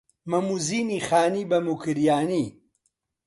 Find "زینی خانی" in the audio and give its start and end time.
0.67-1.43